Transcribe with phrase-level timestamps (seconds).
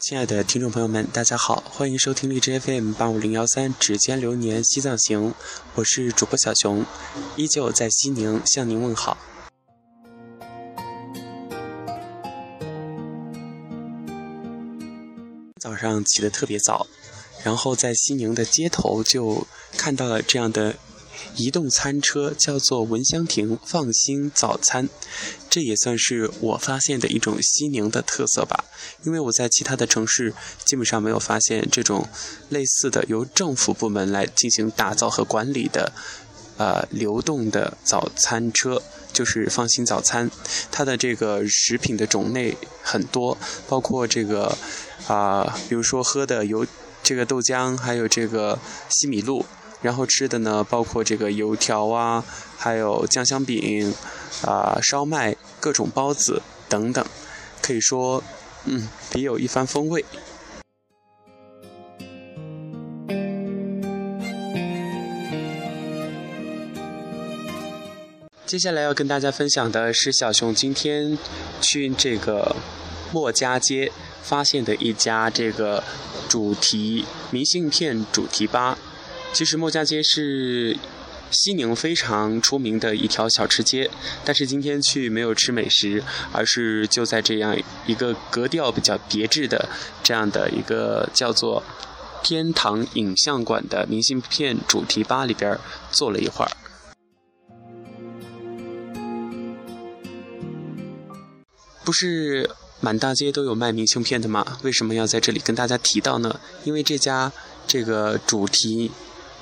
[0.00, 5.30] 亲爱的听众朋友们，大家好，欢迎收听荔枝 FM 八五零幺三《指尖流年西藏行》，
[5.74, 6.86] 我是主播小熊，
[7.34, 9.18] 依旧在西宁向您问好。
[15.60, 16.86] 早上起得特别早，
[17.42, 20.76] 然后在西宁的街头就看到了这样的。
[21.36, 24.88] 移动餐车叫做闻香亭放心早餐，
[25.48, 28.64] 这也算是我发现的一种西宁的特色吧。
[29.04, 32.08] 因为我在其他的城市基本上没有发现这种
[32.48, 35.92] 类似的由政府部门来进行打造和管理的，
[36.56, 40.30] 呃，流动的早餐车，就是放心早餐。
[40.72, 44.56] 它的这个食品的种类很多，包括这个
[45.06, 46.66] 啊，比如说喝的有
[47.02, 49.44] 这个豆浆，还有这个西米露。
[49.80, 52.24] 然后吃的呢，包括这个油条啊，
[52.56, 53.94] 还有酱香饼，
[54.42, 57.04] 啊，烧麦，各种包子等等，
[57.62, 58.22] 可以说，
[58.64, 60.04] 嗯，别有一番风味。
[68.46, 71.18] 接下来要跟大家分享的是小熊今天
[71.60, 72.56] 去这个
[73.12, 73.92] 墨家街
[74.22, 75.84] 发现的一家这个
[76.30, 78.78] 主题明信片主题吧。
[79.32, 80.76] 其实墨家街是
[81.30, 83.88] 西宁非常出名的一条小吃街，
[84.24, 87.56] 但是今天去没有吃美食，而是就在这样
[87.86, 89.68] 一个格调比较别致的
[90.02, 91.62] 这样的一个叫做
[92.24, 95.56] “天堂影像馆”的明信片主题吧里边
[95.92, 96.50] 坐了一会儿。
[101.84, 102.50] 不是
[102.80, 104.58] 满大街都有卖明信片的吗？
[104.62, 106.40] 为什么要在这里跟大家提到呢？
[106.64, 107.30] 因为这家
[107.66, 108.90] 这个主题。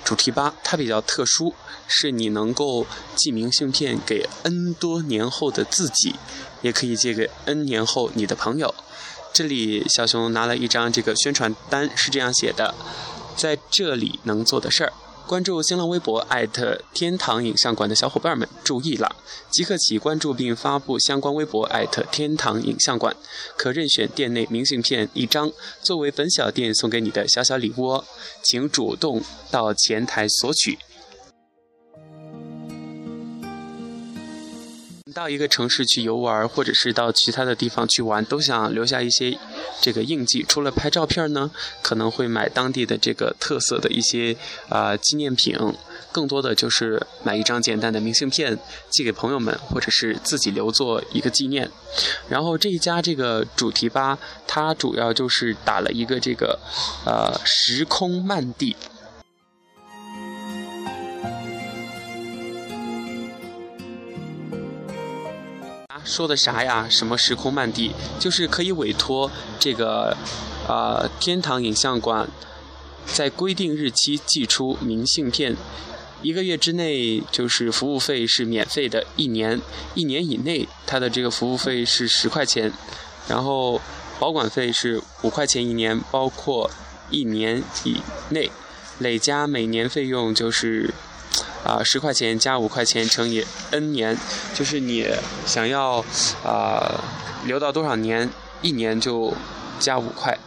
[0.06, 1.52] 主题八，它比较特殊，
[1.88, 6.14] 是你能够寄明信片给 N 多年后的自己，
[6.62, 8.72] 也可以借给 N 年后你的朋友。
[9.32, 12.72] 这里小熊拿了一张这个宣传单，是这样写的：
[13.36, 14.92] 在这里能做的事儿。
[15.26, 19.16] 关注新浪微博艾特天堂影像馆的小伙伴们注意了，
[19.50, 23.16] 即刻起关注并发布相关微博艾特天堂影像馆，
[23.56, 25.50] 可任选店内明信片一张，
[25.82, 28.04] 作为本小店送给你的小小礼物哦，
[28.44, 29.20] 请主动
[29.50, 30.78] 到前台索取。
[35.16, 39.38] 到一个城市去游玩，或者是到其他的地方去玩，都想留下一些
[39.80, 40.44] 这个印记。
[40.46, 41.50] 除了拍照片呢，
[41.80, 44.36] 可能会买当地的这个特色的一些
[44.68, 45.56] 啊纪念品，
[46.12, 48.58] 更多的就是买一张简单的明信片
[48.90, 51.70] 寄给朋友们，或者是自己留作一个纪念。
[52.28, 56.60] 然后这一家这个主题吧，它主要就是打了一个这个
[57.06, 58.76] 呃时空漫地。
[66.06, 66.86] 说的啥呀？
[66.88, 67.90] 什么时空漫地？
[68.20, 69.28] 就是可以委托
[69.58, 70.16] 这个，
[70.68, 72.28] 呃，天堂影像馆，
[73.04, 75.56] 在规定日期寄出明信片，
[76.22, 79.60] 一个月之内就是服务费是免费的，一年
[79.94, 82.72] 一年以内它的这个服务费是十块钱，
[83.26, 83.80] 然后
[84.20, 86.70] 保管费是五块钱一年，包括
[87.10, 88.00] 一年以
[88.30, 88.48] 内，
[89.00, 90.94] 累加每年费用就是。
[91.66, 94.16] 啊，十块钱加五块钱乘以 n 年，
[94.54, 95.04] 就是你
[95.44, 95.98] 想要
[96.44, 97.02] 啊
[97.44, 98.30] 留到多少年，
[98.62, 99.34] 一年就
[99.80, 100.38] 加五块。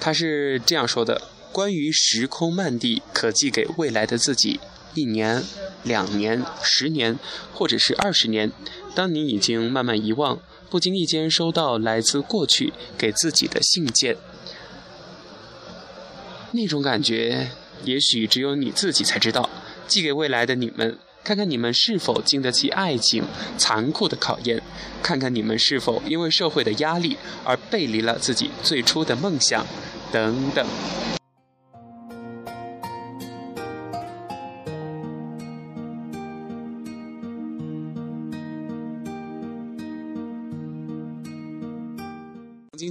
[0.00, 1.20] 他是这样说的：
[1.52, 4.60] 关于时空漫地，可寄给未来的自己，
[4.94, 5.44] 一年、
[5.82, 7.18] 两年、十年，
[7.52, 8.50] 或者是二十年。
[8.94, 14.16] 当你已经慢慢遗忘，不经意间收到来自过去给自己的信件，
[16.52, 17.50] 那种感觉，
[17.84, 19.50] 也许只有你自己才知道。
[19.86, 23.24] 寄给未来的你们，看看你们是否经得起爱情
[23.56, 24.62] 残酷的考验，
[25.02, 29.66] 看看你们是否因为社会的压力而背离了自己最初的梦想，
[30.12, 30.66] 等等。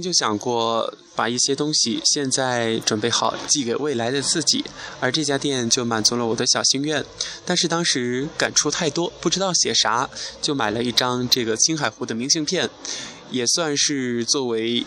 [0.04, 4.62] 就想过把一些东西现在准备好寄给未来的自己，
[5.00, 7.02] 而这家店就满足了我的小心愿。
[7.46, 10.10] 但是当时感触太多，不知道写啥，
[10.42, 12.68] 就买了一张这个青海湖的明信片，
[13.30, 14.84] 也算是作为。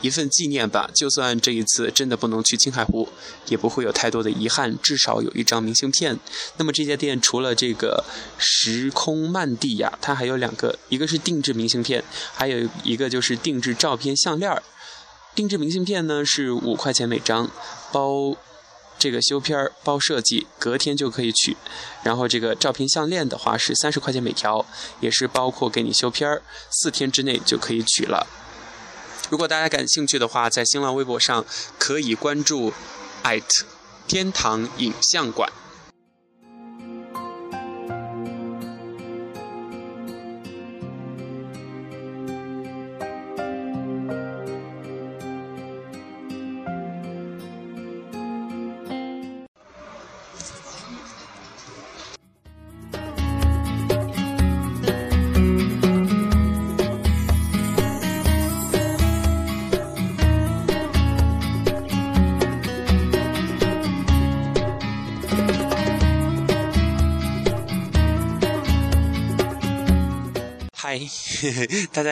[0.00, 3.08] 一份纪念吧，就算这一次真的不能去青海湖，
[3.46, 6.18] 也不会有太多的遗憾，至少有一张明信片。
[6.56, 8.04] 那么这家店除了这个
[8.38, 12.02] 时空漫地呀，它还有两个，一个是定制明信片，
[12.34, 14.62] 还有一个就是定制照片项链。
[15.34, 17.50] 定制明信片呢是五块钱每张，
[17.92, 18.36] 包
[18.98, 21.56] 这个修片儿、包设计，隔天就可以取。
[22.02, 24.66] 然后这个照片项链的话是三十块钱每条，
[25.00, 28.26] 也是包括给你修片儿，四天之内就可以取了。
[29.30, 31.46] 如果大家感兴趣的话，在新浪微博上
[31.78, 32.72] 可以关注
[34.08, 35.50] 天堂影像馆。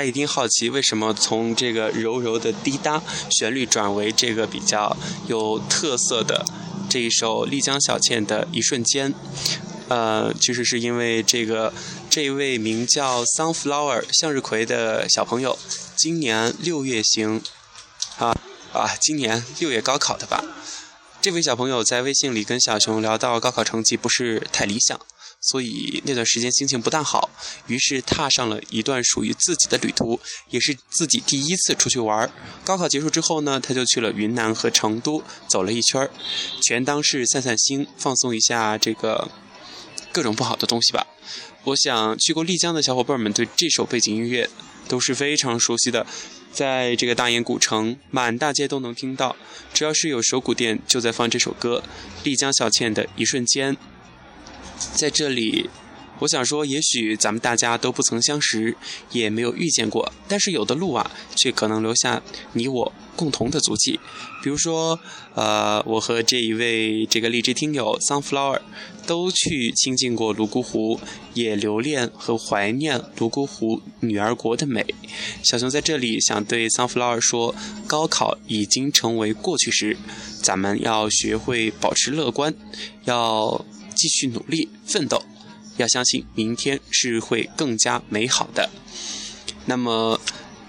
[0.08, 4.96] 一定好奇为什么从这个柔柔的滴答旋律转为这个比较
[5.26, 6.46] 有特色的
[6.88, 9.12] 这一首丽江小倩的一瞬间？
[9.88, 11.74] 呃，其实是因为这个
[12.08, 15.58] 这位名叫 Sunflower 向日葵的小朋友，
[15.94, 17.42] 今年六月行
[18.16, 18.34] 啊
[18.72, 20.42] 啊，今年六月高考的吧？
[21.20, 24.98] 这位小朋友在微信里跟小熊聊到高考成绩不是太理想。
[25.40, 27.30] 所以那段时间心情不大好，
[27.68, 30.18] 于是踏上了一段属于自己的旅途，
[30.50, 32.30] 也是自己第一次出去玩。
[32.64, 36.10] 高考结束之后呢，他就去了云南和成都走了一圈
[36.60, 39.30] 全当是散散心、放松一下这个
[40.12, 41.06] 各种不好的东西吧。
[41.64, 44.50] 我想去过丽江的小伙伴们对这首背景音乐
[44.88, 46.04] 都是非常熟悉的，
[46.52, 49.36] 在这个大研古城，满大街都能听到，
[49.72, 51.84] 只要是有手鼓店就在放这首歌，
[52.24, 53.76] 丽江小倩的一瞬间。
[54.94, 55.68] 在这里，
[56.20, 58.76] 我想说，也许咱们大家都不曾相识，
[59.12, 62.22] 也没有遇见过，但是有的路啊，却可能留下
[62.54, 64.00] 你我共同的足迹。
[64.42, 64.98] 比如说，
[65.34, 68.60] 呃，我和这一位这个荔枝听友 Sunflower
[69.06, 71.00] 都去亲近过泸沽湖，
[71.34, 74.84] 也留恋和怀念泸沽湖女儿国的美。
[75.42, 77.54] 小熊在这里想对 Sunflower 说：
[77.86, 79.96] 高考已经成为过去时，
[80.42, 82.54] 咱们要学会保持乐观，
[83.04, 83.64] 要。
[83.98, 85.24] 继续努力奋斗，
[85.76, 88.70] 要相信明天是会更加美好的。
[89.66, 90.20] 那么，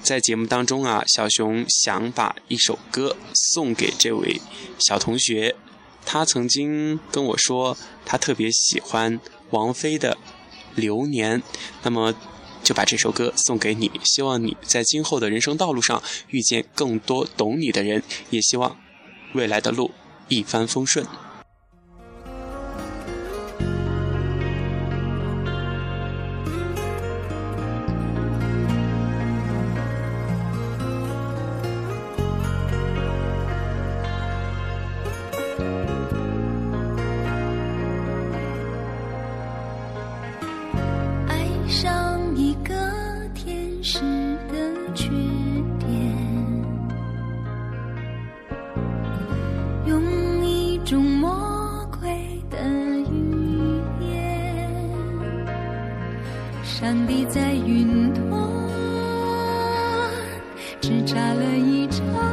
[0.01, 4.41] 在节目当中啊，小熊想把一首歌送给这位
[4.79, 5.55] 小同学。
[6.05, 9.19] 他曾经跟我说，他特别喜欢
[9.51, 10.17] 王菲的
[10.79, 11.39] 《流年》。
[11.83, 12.15] 那么，
[12.63, 18.75] 就把这首歌送给你，希望你在今后的人生道路上遇见更多懂你的人，也希望
[19.33, 19.91] 未来的路
[20.27, 21.05] 一帆风顺。
[56.69, 58.31] 上帝在云端
[60.79, 62.28] 只眨了一眨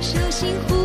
[0.00, 0.79] 手心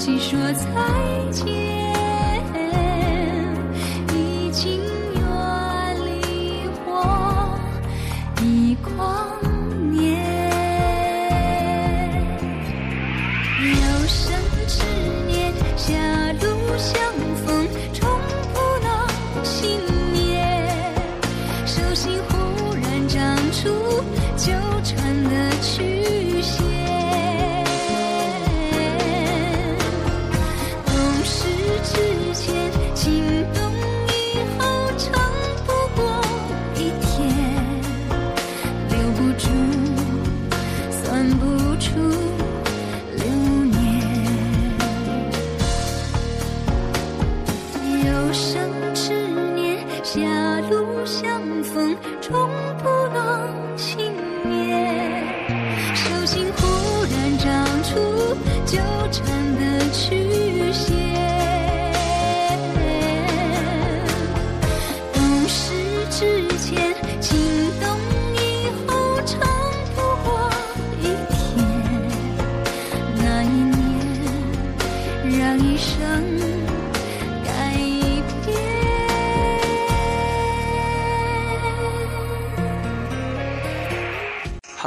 [0.00, 0.64] 来不及说再
[1.30, 1.89] 见，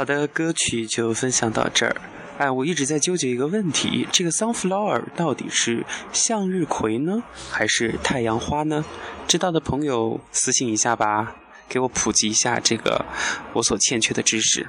[0.04, 1.96] 好的，歌曲就分享到这儿。
[2.36, 8.84] 哎，我一直在纠结一个问题：这个 sunflower 到底是向日葵呢，还是太阳花呢？
[9.26, 11.36] 知道的朋友私信一下吧，
[11.70, 13.06] 给我普及一下这个
[13.54, 14.68] 我所欠缺的知识。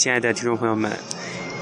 [0.00, 0.98] 亲爱的听众朋友们，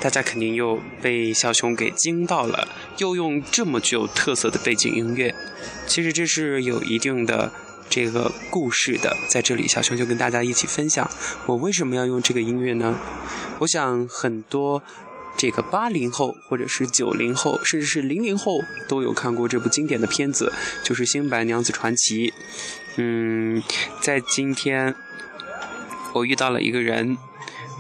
[0.01, 2.69] 大家肯定又被小熊给惊到了，
[2.99, 5.35] 又用这么具有特色的背景音乐。
[5.89, 7.51] 其实这是有一定的
[7.91, 11.11] 这个故事的，在这里小熊就跟大家一起分享，
[11.47, 12.97] 我为什么要用这个音乐呢？
[13.59, 14.85] 我想很多
[15.37, 20.53] 这个八零后或者是九零后，甚至是零零后都有看过这部经典的片子，
[20.85, 22.31] 就是《新白娘子传奇》。
[22.99, 23.61] 嗯，
[24.01, 24.95] 在今天
[26.13, 27.19] 我遇到了一个人。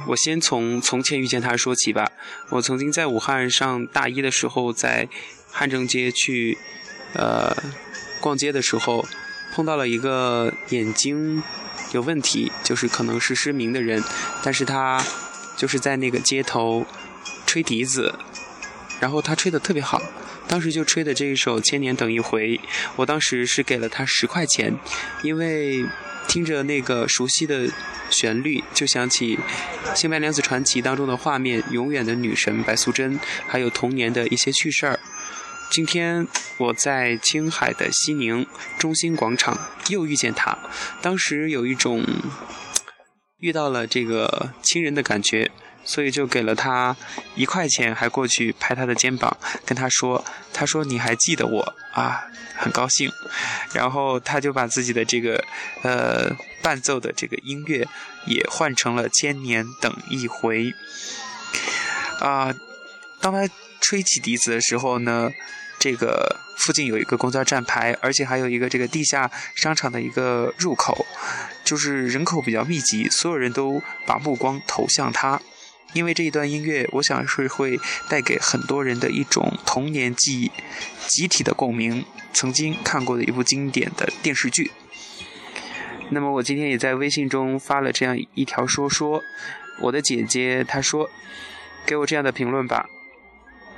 [0.07, 2.11] 我先从从前遇见他说起吧。
[2.51, 5.09] 我曾经在武汉上大一的时候，在
[5.51, 6.57] 汉正街去
[7.15, 7.55] 呃
[8.21, 9.07] 逛街的时候，
[9.53, 11.43] 碰到了一个眼睛
[11.93, 14.03] 有问题，就是可能是失明的人，
[14.43, 15.05] 但是他
[15.57, 16.87] 就是在那个街头
[17.47, 18.15] 吹笛子，
[19.01, 20.01] 然后他吹得特别好，
[20.47, 22.57] 当时就吹的这一首《千年等一回》，
[22.97, 24.79] 我当时是给了他十块钱，
[25.23, 25.85] 因为
[26.29, 27.69] 听着那个熟悉的
[28.11, 29.37] 旋律，就想起
[29.95, 33.19] 《新白娘子传奇》当中的画面，永远的女神白素贞，
[33.49, 35.01] 还有童年的一些趣事儿。
[35.71, 36.27] 今天
[36.59, 38.47] 我在青海的西宁
[38.79, 39.59] 中心广场
[39.89, 40.57] 又遇见她，
[41.03, 42.05] 当时有一种
[43.39, 45.51] 遇到了这个亲人的感觉，
[45.89, 46.95] 所以就给了他
[47.35, 53.11] 一块钱，还过去拍他的肩膀，跟他说：“他说你还记得我啊，很高兴。”
[53.73, 55.43] 然后他就把自己的这个
[55.83, 56.31] 呃
[56.61, 57.89] 伴奏的这个音乐
[58.27, 60.67] 也换成了《千年等一回》
[62.21, 62.55] 啊。
[63.23, 63.49] 当他
[63.81, 65.31] 吹起笛子的时候呢，
[65.79, 71.07] 这个附近有一个公交站牌，而且还有一个这个地下商场的一个入口，
[71.65, 75.41] 就是人口比较密集，所有人都把目光投向他。
[75.99, 77.77] 因为这一段音乐，我想是会
[78.09, 80.53] 带给很多人的一种童年记忆，
[81.09, 84.71] 集体的共鸣，曾经看过的一部经典的电视剧。
[86.11, 89.25] 那么我今天也在微信中发了这样一条说说，
[89.81, 91.11] 我的姐姐她说，
[91.85, 92.87] 给我这样的评论吧。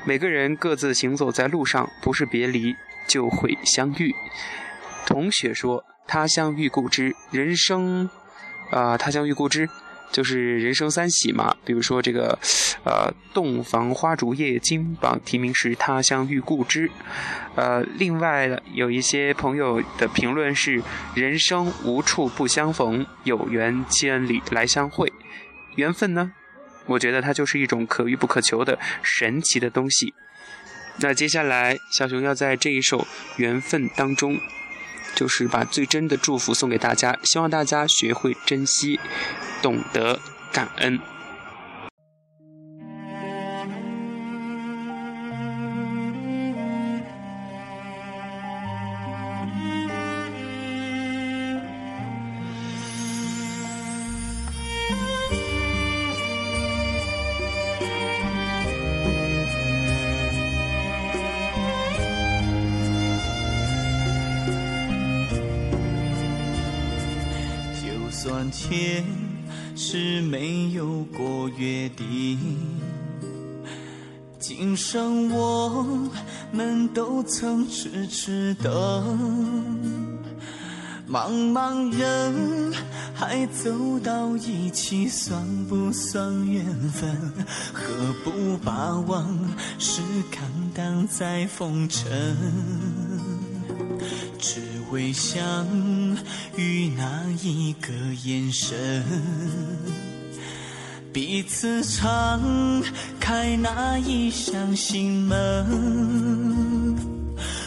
[0.05, 4.15] 每个人各自行走在路上，不是别离就会相遇。
[5.07, 8.11] 同学说：“他乡遇故知，人生，
[8.71, 9.71] 啊、他乡遇故知，
[10.11, 11.55] 就是人生三喜嘛。
[11.64, 12.38] 比如说这个，
[12.85, 16.90] 呃，洞房花烛夜，金榜题名时，他乡遇故知。
[17.55, 20.83] 呃，另外有一些朋友的评论是：
[21.14, 25.12] 人生无处不相逢，有缘千里来相会。
[25.76, 26.33] 缘分呢？
[26.87, 30.12] 我觉得它就是一种可遇不可求的神奇的东西。
[30.97, 32.99] 那接下来，小熊要在这一首
[33.37, 34.38] 《缘分》当中，
[35.14, 38.99] 就是把最真的祝福送给大家，希望大家学会珍惜，
[39.62, 40.21] 懂得
[40.52, 40.99] 感恩。
[68.49, 69.05] 前
[69.75, 72.39] 世没有过约定，
[74.39, 76.09] 今生我
[76.53, 78.71] 们都曾痴痴等。
[81.11, 82.73] 茫茫人
[83.13, 87.11] 海走到一起，算不算缘分？
[87.73, 89.37] 何不把往
[89.77, 92.37] 事看淡在风尘？
[94.91, 95.67] 只为相
[96.57, 97.93] 遇那一个
[98.25, 99.05] 眼神，
[101.13, 102.83] 彼此敞
[103.21, 106.97] 开那一扇心门。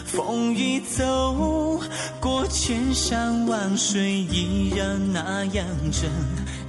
[0.06, 1.82] 风雨走
[2.20, 6.12] 过千山万水，依然那样真，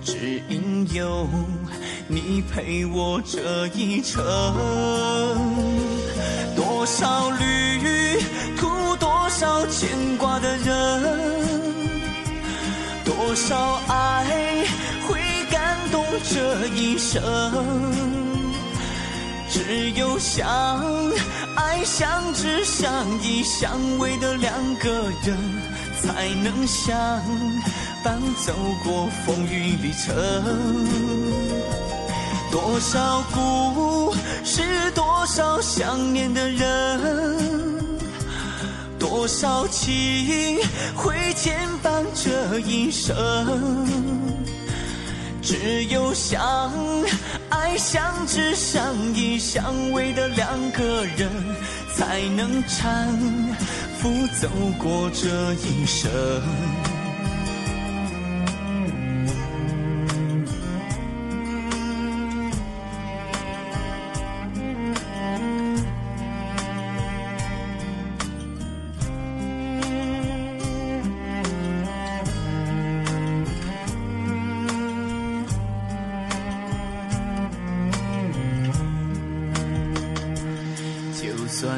[0.05, 1.29] 只因有
[2.07, 4.23] 你陪我这一程。
[6.55, 7.74] 多少旅，
[9.67, 11.03] 牵挂的人，
[13.05, 14.65] 多少爱
[15.09, 17.23] 会感动这一生。
[19.51, 20.45] 只有相
[21.55, 24.91] 爱、相知、相依、相偎的两个
[25.25, 25.37] 人，
[26.03, 26.95] 才能相
[28.03, 28.53] 伴走
[28.83, 30.15] 过风雨旅程。
[32.51, 37.94] 多少故事，多少想念的人，
[39.07, 40.59] 多少情
[40.97, 43.87] 会牵绊这一生。
[45.43, 46.73] 只有相
[47.51, 49.63] 爱、相知、相依、相
[49.93, 51.31] 偎的两个人，
[51.95, 53.55] 才能搀
[54.01, 56.11] 扶走过这一生。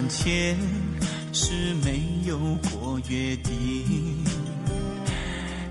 [0.09, 0.57] 前
[1.33, 1.53] 世
[1.85, 2.39] 没有
[2.71, 4.25] 过约定，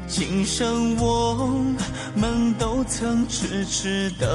[0.08, 1.74] 今生我
[2.16, 4.28] 们都曾痴痴等。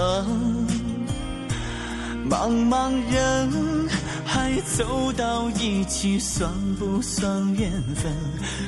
[2.28, 3.88] 茫茫人
[4.24, 8.12] 海走到一起，算不算缘分？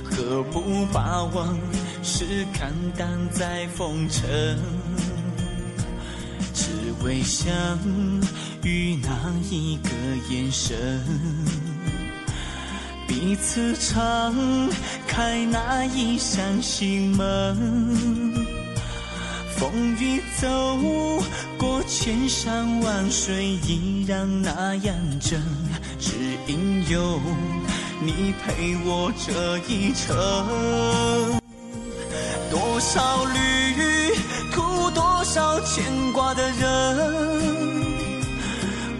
[0.04, 1.58] 何不把往
[2.02, 4.58] 事看淡在风尘？
[6.52, 6.70] 只
[7.04, 7.50] 为相
[8.64, 9.10] 于那
[9.50, 9.90] 一个
[10.30, 11.00] 眼神，
[13.08, 14.34] 彼此敞
[15.06, 17.56] 开那一扇心门。
[19.56, 20.78] 风雨走
[21.56, 25.40] 过千山万水，依然那样真，
[26.00, 26.14] 只
[26.46, 27.20] 因有
[28.00, 30.16] 你陪我这一程。
[32.50, 34.14] 多少旅
[34.52, 37.61] 途，多少牵挂的人，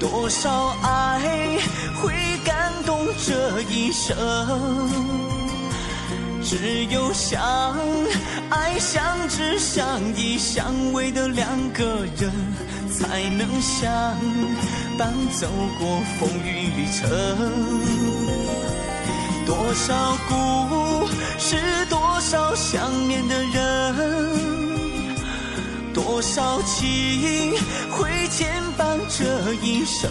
[0.02, 1.60] 多少爱
[1.94, 2.12] 会
[2.44, 4.16] 感动这一生。
[6.42, 7.40] 只有相
[8.50, 12.32] 爱、相知、相依、相偎的两个人，
[12.90, 13.88] 才能相
[14.98, 15.46] 伴走
[15.78, 17.08] 过风雨旅程。
[19.46, 21.06] 多少故
[21.38, 21.56] 事，
[21.88, 24.61] 多少想念的人，
[25.94, 27.52] 多少情
[27.90, 30.10] 会牵绊这一生。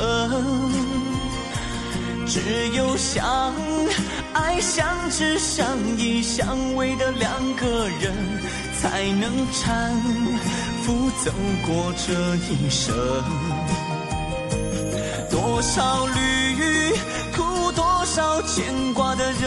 [2.27, 3.53] 只有相
[4.31, 8.13] 爱、相知、相依、相偎的两个人，
[8.79, 9.91] 才能搀
[10.83, 11.31] 扶走
[11.65, 12.95] 过这一生。
[15.29, 16.95] 多少旅
[17.33, 19.41] 途，多少牵挂的人，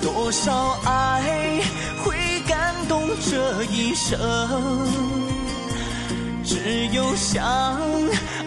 [0.00, 1.62] 多少爱
[2.04, 2.14] 会
[2.88, 4.18] 动这一生。
[6.44, 7.80] 只有相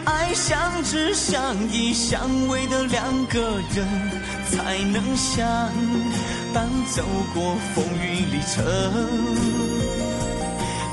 [0.06, 3.40] 爱、相知、相依、相偎的两个
[3.74, 3.88] 人，
[4.52, 5.46] 才能相
[6.54, 8.64] 伴走过风雨里程。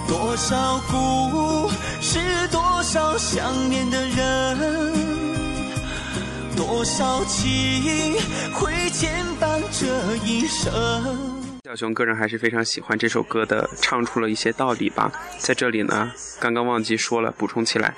[0.08, 2.18] 多少故事，
[2.50, 4.92] 多少想念的人，
[6.56, 8.14] 多少情
[8.54, 11.31] 会牵绊这一生。
[11.64, 15.12] 小熊个人还是非常喜欢这首歌的，唱出了一些道理吧。
[15.38, 17.94] 在这里呢，刚刚忘记说了，补充起来，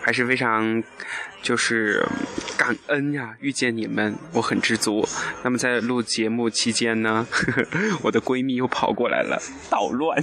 [0.00, 0.84] 还是非常
[1.42, 2.06] 就是
[2.56, 5.04] 感恩呀，遇见你们，我很知足。
[5.42, 10.22] 那么在录节目期间呢，呵 呵我的闺蜜又跑过来了，捣乱。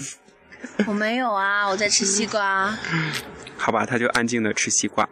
[0.87, 2.73] 我没有啊，我在吃西瓜。
[3.59, 5.09] 好吧，她就安静的吃西瓜。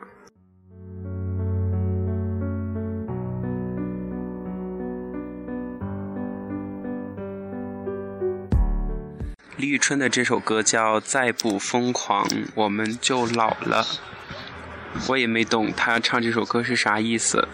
[9.64, 13.88] 李宇春的这首歌叫《再不疯狂我们就老了》，
[15.08, 17.48] 我也没懂她唱这首歌是啥意思。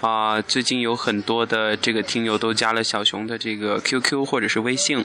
[0.00, 5.04] 啊，最近有很多的这个听友都加了小熊的这个 QQ 或者是微信，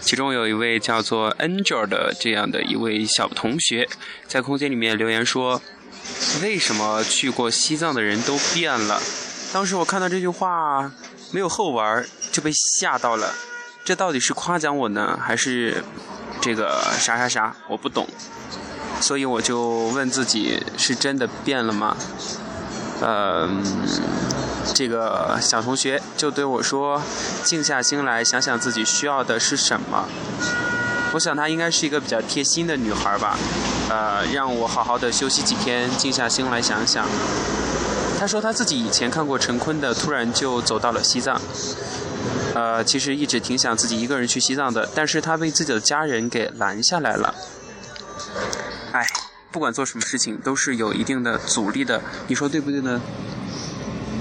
[0.00, 3.86] 其中有一位叫做 Angel 的这样的一位小同学，
[4.26, 5.60] 在空间里面留言说
[6.40, 8.98] ：“为什么去过西藏的人都变了？”
[9.52, 10.90] 当时我看到这句话
[11.30, 13.34] 没有后文就被吓到了，
[13.84, 15.84] 这到底是夸奖我呢，还是
[16.40, 17.54] 这个啥啥啥？
[17.68, 18.08] 我不懂，
[18.98, 21.94] 所以我就问自己：是真的变了吗？
[23.02, 23.46] 呃，
[24.72, 27.02] 这个小同学就对我说
[27.44, 30.06] ：“静下心来想想自己需要的是什么。”
[31.12, 33.36] 我想她应该是一个比较贴心的女孩吧。
[33.90, 37.06] 呃，让我好好的休息几天，静下心来想想。
[38.24, 41.38] 她说他自己以前看过陈坤的，突然就走到了西藏。
[42.54, 47.34] 呃，其实一直挺想自己一个人去西藏的，但是他被自己的家人给拦下来了。
[48.92, 49.06] 哎。
[49.52, 52.98] 不管做什么事情，都是有一定的阻力的，你说对不对呢？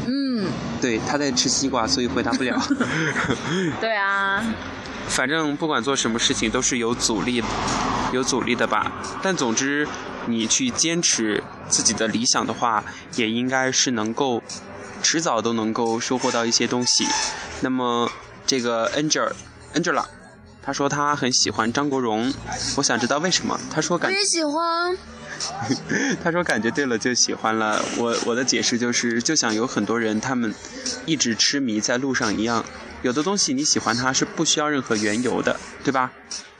[0.05, 0.47] 嗯，
[0.81, 2.61] 对，他在吃西瓜，所以回答不了。
[3.79, 4.43] 对啊。
[5.07, 7.43] 反正不管做什么事情，都是有阻力，
[8.11, 8.91] 有阻力的吧。
[9.21, 9.87] 但总之，
[10.27, 12.83] 你去坚持自己的理想的话，
[13.15, 14.41] 也应该是能够，
[15.01, 17.07] 迟早都能够收获到一些东西。
[17.61, 18.11] 那么，
[18.45, 20.05] 这个 Angel，Angela。
[20.65, 22.33] 他说他很喜欢张国荣，
[22.77, 23.59] 我想知道为什么。
[23.69, 24.97] 他说感我也喜欢。
[26.23, 27.83] 他说感觉对了就喜欢了。
[27.97, 30.55] 我我的解释就是，就像有很多人他们
[31.05, 32.63] 一直痴迷在路上一样，
[33.03, 36.11] 有的东西你喜欢它是不需要任何缘由的，对吧？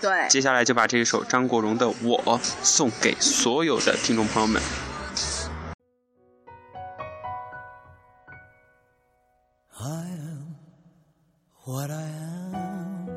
[0.02, 0.28] 对。
[0.28, 2.20] 接下来就把这一首张国荣的《我》
[2.62, 4.62] 送给所有的听众朋友们。
[9.80, 10.56] I am
[11.64, 13.08] what I am.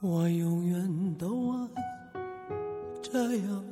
[0.00, 1.68] 我永远都爱
[3.02, 3.64] 这样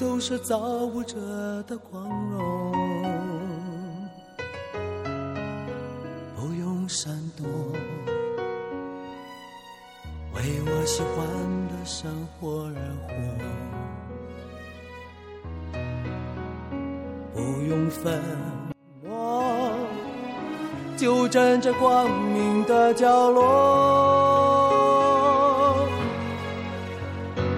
[0.00, 1.14] 都是造物者
[1.68, 2.72] 的光荣，
[6.34, 7.46] 不用闪躲，
[10.34, 11.26] 为我喜欢
[11.68, 13.12] 的生活而活。
[17.34, 18.22] 不用粉
[19.04, 19.44] 墨，
[20.96, 23.42] 就站在光明的角落。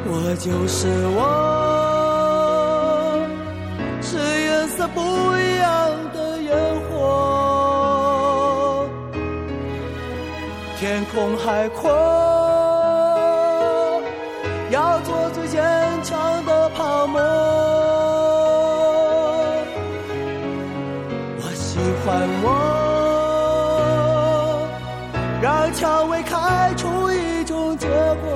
[0.04, 1.22] 我就是我，
[11.14, 11.90] 空海阔，
[14.70, 15.62] 要做最坚
[16.02, 17.20] 强的泡沫。
[21.36, 22.48] 我喜欢我，
[25.42, 27.86] 让蔷薇开出一种结
[28.24, 28.32] 果。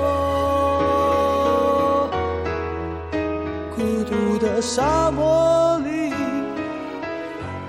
[3.74, 6.12] 孤独的沙漠里，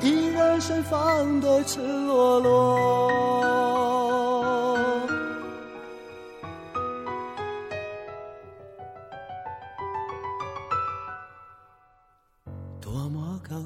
[0.02, 2.77] 依然盛放的赤裸裸。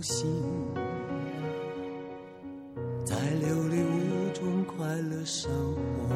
[0.01, 0.27] 心！
[3.03, 6.15] 在琉璃屋中快乐生活，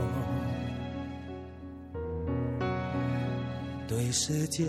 [3.88, 4.66] 对世界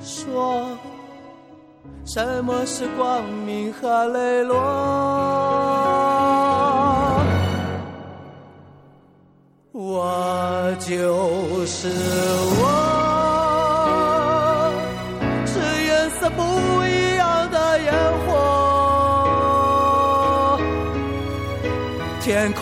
[0.00, 0.76] 说，
[2.04, 5.21] 什么是光明和磊落？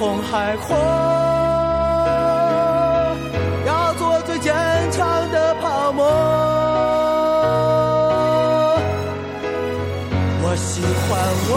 [0.00, 0.74] 空海阔，
[3.66, 4.50] 要做最坚
[4.90, 6.06] 强的泡沫。
[10.42, 11.52] 我喜欢我，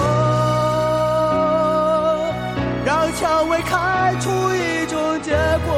[2.86, 5.32] 让蔷薇开出一种结
[5.65, 5.71] 果。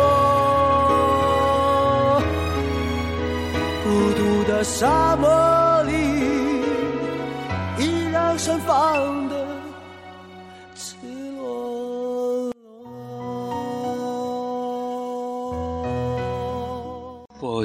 [3.84, 5.30] 孤独的沙漠
[5.84, 5.94] 里，
[7.78, 9.30] 依然盛放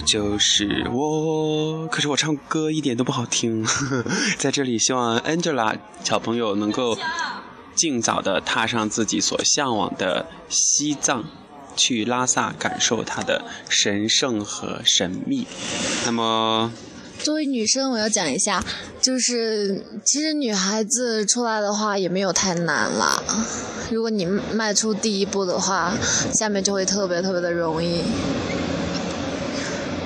[0.00, 3.66] 就是我，可是我唱歌一点都不好听。
[4.38, 6.96] 在这里，希望 Angela 小朋友能够
[7.74, 11.24] 尽早的踏上自己所向往的西藏，
[11.76, 15.46] 去拉萨感受它的神圣和神秘。
[16.04, 16.72] 那么，
[17.18, 18.64] 作为女生，我要讲一下，
[19.00, 23.22] 就是其实女孩子出来的话也没有太难啦。
[23.90, 25.92] 如果你迈出第一步的话，
[26.34, 28.02] 下面就会特别特别的容易，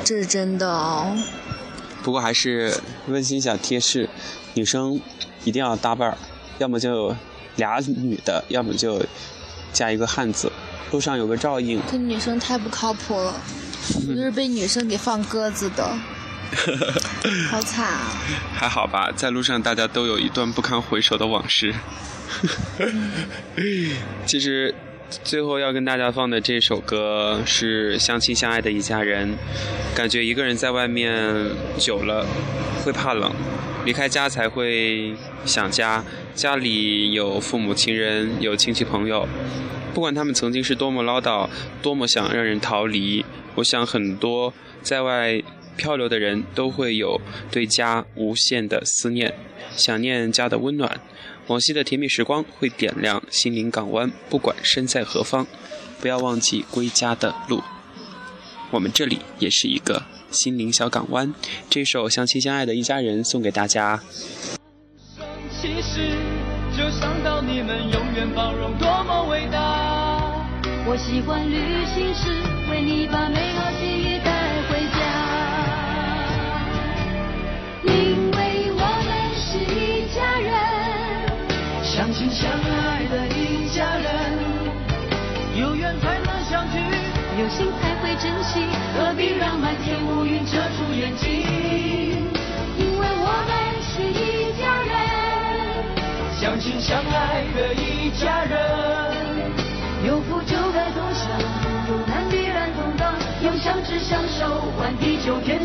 [0.05, 1.17] 这是真的哦。
[2.03, 2.77] 不过还是
[3.09, 4.09] 温馨小贴士：
[4.55, 5.01] 女生
[5.45, 6.19] 一定要搭伴儿，
[6.59, 7.17] 要么就
[7.57, 9.05] 俩女的，要么就
[9.73, 10.53] 加一个汉子。
[10.93, 13.35] 路上有个照应，这女生太不靠谱了，
[14.09, 15.97] 我就是被女生给放鸽子的，
[17.51, 18.13] 好惨啊！
[18.55, 21.75] 还好吧，在路上大家都有一段不堪回首的往事。
[24.25, 24.73] 其实，
[25.11, 29.37] 最后要跟大家放的这首歌是相亲相爱的一家人。
[29.95, 32.27] 感觉一个人在外面久了
[32.83, 33.33] 会怕冷，
[33.85, 35.15] 离开家才会
[35.45, 36.05] 想家。
[36.35, 39.29] 家里有父母亲人，有亲戚朋友，
[39.95, 41.49] 不管他们曾经是多么唠叨，
[41.81, 45.41] 多么想让人逃离，我想很多在外
[45.77, 47.21] 漂流的人都会有
[47.53, 49.33] 对家无限的思念，
[49.77, 51.01] 想念家的温暖。
[51.47, 55.47] 往昔的甜蜜时光会点亮心灵港湾，不管身在何方，
[56.01, 57.63] 不要忘记归家的路。
[58.71, 61.35] 我们这里也是一个心灵小港湾。
[61.69, 64.03] 这首相亲相爱的一家人送给大家。
[65.51, 66.17] 其实
[66.77, 70.45] 就想到你们永远包容，多么伟大。
[70.87, 73.71] 我喜欢旅行时为你把美好
[82.15, 84.07] 人，相亲相爱的一家人，
[85.59, 86.79] 有缘才能相聚，
[87.41, 88.65] 有心才会珍惜，
[88.97, 91.43] 何必让满天乌云遮住眼睛？
[92.79, 93.51] 因为我们
[93.83, 94.95] 是一家人，
[96.41, 98.61] 相亲相爱的一家人，
[100.07, 101.29] 有福就该同享，
[101.89, 105.64] 有难必然同当，用相知相守换地久天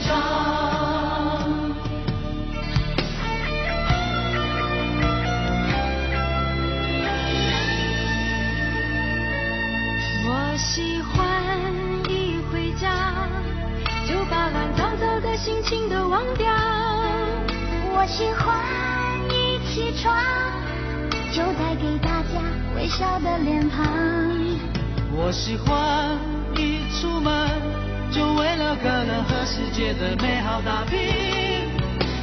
[10.79, 11.27] 喜欢
[12.07, 13.27] 一回家
[14.07, 16.47] 就把乱糟糟的心情都忘掉。
[17.91, 18.63] 我喜欢
[19.27, 20.15] 一起床
[21.33, 22.41] 就带给大家
[22.77, 23.85] 微笑的脸庞。
[25.11, 26.17] 我喜欢
[26.55, 27.49] 一出门
[28.09, 30.97] 就为了可能和世界的美好打拼。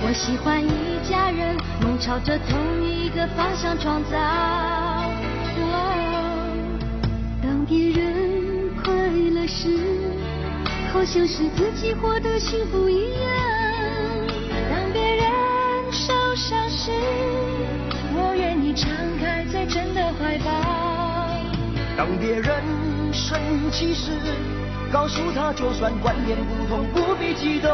[0.02, 4.16] 我喜欢一家人梦朝着同一个方向创造。
[7.42, 8.25] 当别人
[9.46, 9.68] 乐时，
[10.92, 13.30] 好像是自己获得幸福一样。
[14.68, 15.24] 当别人
[15.92, 16.90] 受伤时，
[18.12, 20.50] 我愿意敞开最真的怀抱。
[21.96, 22.60] 当别人
[23.12, 23.38] 生
[23.70, 24.10] 气时，
[24.92, 27.70] 告诉他就算观念不同，不必激动。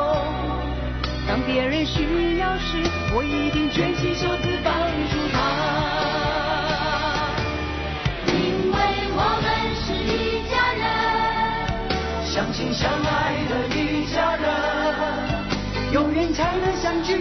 [1.26, 2.82] 当别人需要时，
[3.14, 4.74] 我一定卷起袖子帮
[5.08, 5.62] 助他。
[12.32, 14.48] 相亲相爱的一家人，
[15.92, 17.20] 有缘才能相聚，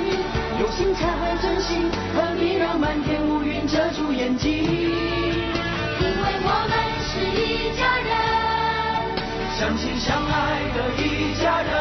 [0.57, 1.75] 有心才会珍惜，
[2.15, 4.63] 何必让满天乌云遮住眼睛？
[4.63, 8.07] 因为我们是一家人，
[9.59, 11.73] 相亲相爱的一家人，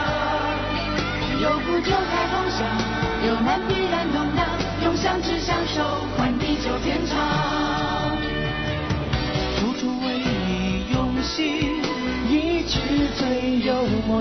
[1.41, 2.67] 有福就该同享，
[3.29, 4.45] 有难必然同当，
[4.83, 7.70] 用相知相守换地久天长。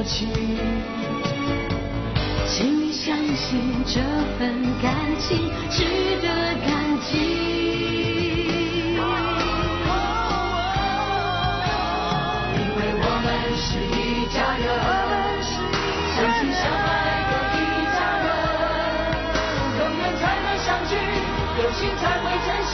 [0.03, 0.57] 心，一直
[1.23, 1.77] 最有默
[2.43, 2.47] 契。
[2.47, 4.01] 请你相信这
[4.37, 5.83] 份感情值
[6.21, 6.27] 得
[6.65, 6.69] 感
[7.01, 7.11] 激。
[12.55, 14.67] 因为我们是一家人，
[16.15, 16.89] 相亲相爱
[17.29, 17.57] 的一
[17.93, 18.27] 家人，
[19.79, 20.91] 有缘才能相聚，
[21.61, 22.73] 有情才会珍惜，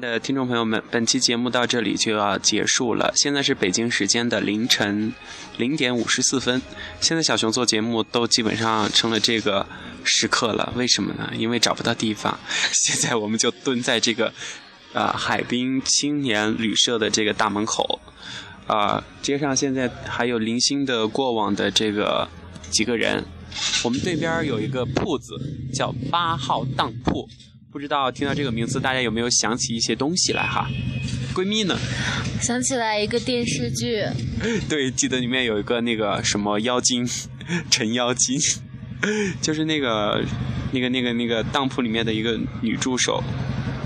[0.00, 3.12] 的听众朋友们，本期节目到这里就要结束了。
[3.16, 5.12] 现在是北京时间的凌晨
[5.56, 6.60] 零点五十四分。
[7.00, 9.66] 现在小熊做节目都基本上成了这个
[10.04, 11.30] 时刻了，为什么呢？
[11.36, 12.38] 因为找不到地方。
[12.72, 14.32] 现在我们就蹲在这个
[14.92, 18.00] 啊、海滨青年旅社的这个大门口，
[18.66, 22.28] 啊、街上现在还有零星的过往的这个
[22.70, 23.24] 几个人。
[23.84, 25.34] 我们对边有一个铺子
[25.74, 27.28] 叫八号当铺。
[27.70, 30.66] 不知道听到这个名字，大家有没有想起一些东西来哈？
[31.34, 31.76] 闺蜜呢？
[32.40, 34.02] 想起来一个电视剧，
[34.68, 37.06] 对，记得里面有一个那个什么妖精，
[37.70, 38.38] 陈妖精，
[39.42, 40.24] 就是那个
[40.72, 43.22] 那个那个那个当铺里面的一个女助手，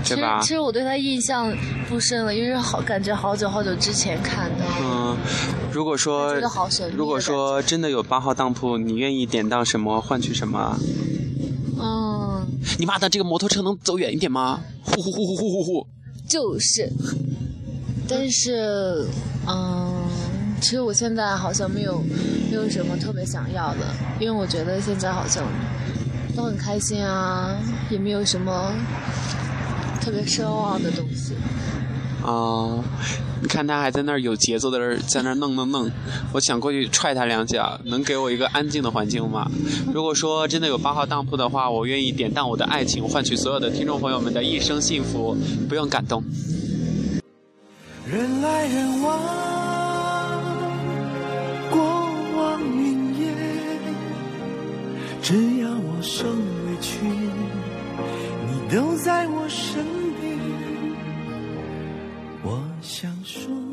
[0.07, 0.47] 对吧其？
[0.47, 1.53] 实我对她印象
[1.89, 4.63] 不深了，因为好感觉好久好久之前看的。
[4.79, 5.17] 嗯，
[5.73, 6.33] 如果说
[6.95, 10.79] 如果说真的有八号当铺，你愿意典当什么换取什么？
[12.77, 14.61] 你妈的，这个摩托车能走远一点吗？
[14.81, 15.87] 呼呼呼呼呼呼呼！
[16.27, 16.91] 就是，
[18.07, 19.05] 但是，
[19.47, 20.07] 嗯，
[20.59, 22.01] 其实我现在好像没有
[22.49, 25.43] 没有什么特别想要的，因为我觉得现在好像
[26.35, 27.55] 都很开心啊，
[27.89, 28.73] 也没有什么
[30.01, 31.33] 特别奢望的东西。
[32.25, 32.81] 啊、
[33.41, 35.91] 你看他还在那儿有节奏的在那儿弄弄弄，
[36.31, 39.51] 我想过去踹他两脚，能给我一个安静的环境吗？
[39.93, 45.35] 如果说真的有八号当铺的话，我愿意典当我的爱情，换取所有的听众朋友们的一生幸福，
[45.67, 46.23] 不用感动。
[48.05, 49.19] 人来人往，
[51.71, 51.81] 过
[52.37, 53.35] 往云烟。
[55.21, 56.99] 只要我受委屈，
[58.47, 59.85] 你都在我身
[62.83, 63.72] 想说。